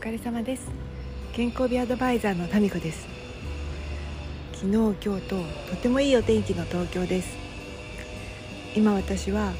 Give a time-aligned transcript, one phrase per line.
[0.00, 0.66] 疲れ様です。
[1.34, 3.06] 健康美アドバイザーのタミコです。
[4.54, 7.36] 昨日今日ととてもいいお天気の東京です。
[8.74, 9.52] 今私は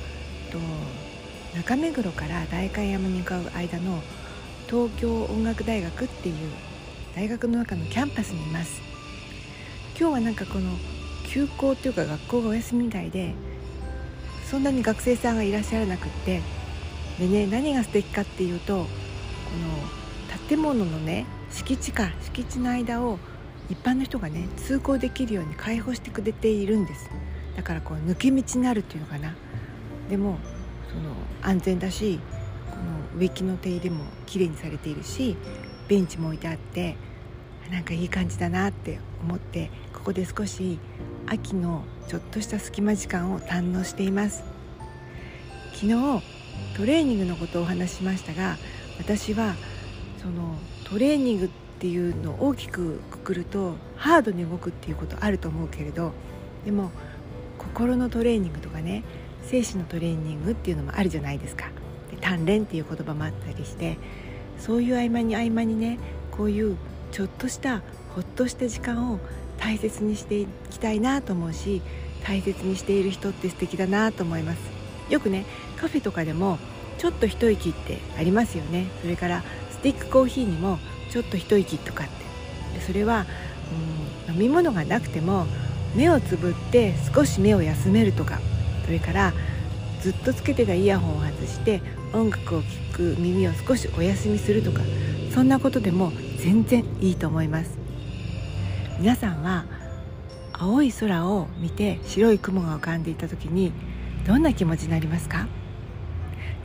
[0.51, 0.59] と
[1.55, 4.01] 中目黒から代官山に向かう間の
[4.67, 6.37] 東京音楽大学っていう
[7.15, 8.81] 大学の中のキャンパスにいます。
[9.99, 10.71] 今日はなんかこの
[11.27, 13.35] 休校っていうか学校がお休みみたいで
[14.51, 16.41] そんなに学生さんがいらっしゃらなくって
[17.19, 20.00] でね何が素敵かっていうとこの
[20.49, 23.19] 建物のね敷地か敷地の間を
[23.69, 27.11] 一般の人がね通行できるように開放してくれているんです。
[27.57, 29.35] だからこう抜け道になるっていうのかな。
[30.09, 30.39] でも
[30.89, 32.19] その安全だし
[32.71, 35.37] この植木の手入れもきれいにされているし
[35.89, 36.97] ベンチも置いてあって
[37.71, 40.79] なんかいい感じだなって思ってここで少し
[41.29, 44.43] 秋のちょっとした隙間時間を堪能しています。
[45.75, 46.23] 昨日
[46.77, 48.57] トレーニングのことをお話ししましたが
[48.99, 49.55] 私は
[50.21, 56.13] そのトレーニングっていうのを大きくくくるとハードに動くっていうことあると思うけれど
[56.65, 56.91] でも
[57.59, 59.03] 心のトレーニングとかね
[59.43, 61.69] 精神のトレーニングっていうのもあるじゃないですか。
[62.11, 63.97] で鍛錬っていう言葉もあったりして
[64.59, 65.99] そういう合間に合間にね
[66.33, 66.77] こういう
[67.13, 67.83] ちょっとした
[68.15, 69.19] ほっとした時間を
[69.59, 71.81] 大切にしていきたいなと思うし
[72.25, 74.59] 大切にしている人って素敵だなと思います。
[75.09, 75.47] よくね
[75.79, 76.59] カフェとかでも
[76.99, 78.87] ちょっと一息ってありますよね。
[79.01, 79.43] それから
[79.83, 80.79] ティックコーヒーにも
[81.11, 82.81] ちょっと一息とかって。
[82.81, 83.27] それは、
[84.29, 85.47] うん、飲み物がなくても
[85.95, 88.39] 目をつぶって少し目を休めるとか。
[88.85, 89.33] それから
[90.01, 94.81] ずっとつけてたイヤホンを外して音楽を聴く耳を少しお休みするとか。
[95.33, 97.79] そんなことでも全然いいと思います。
[98.99, 99.65] 皆さんは
[100.53, 103.73] 青い空を見て白い雲が浮かんでいた時に
[104.27, 105.47] どんな気持ちになりますか？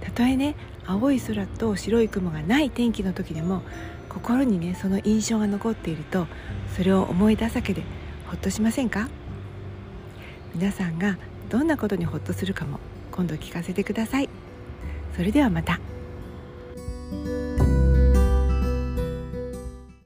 [0.06, 3.62] たとえね青い空と白い雲がない天気の時でも
[4.08, 6.28] 心にねその印象が残っていると
[6.76, 7.84] それを思い出すだけで
[8.28, 9.10] ほっとしませんか？
[10.54, 11.18] 皆さんが
[11.50, 12.80] どんなことにほっとするかも
[13.12, 14.30] 今度聞かせてください。
[15.16, 15.80] それではまた。